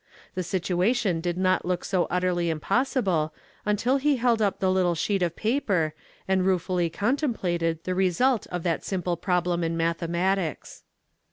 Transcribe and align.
The 0.33 0.41
situation 0.41 1.21
did 1.21 1.37
not 1.37 1.63
look 1.63 1.85
so 1.85 2.05
utterly 2.09 2.49
impossible 2.49 3.35
until 3.67 3.97
he 3.97 4.15
held 4.15 4.41
up 4.41 4.59
the 4.59 4.71
little 4.71 4.95
sheet 4.95 5.21
of 5.21 5.35
paper 5.35 5.93
and 6.27 6.43
ruefully 6.43 6.89
contemplated 6.89 7.83
the 7.83 7.93
result 7.93 8.47
of 8.47 8.63
that 8.63 8.83
simple 8.83 9.15
problem 9.15 9.63
in 9.63 9.77
mathematics. 9.77 10.81